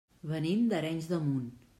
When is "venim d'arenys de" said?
0.29-1.19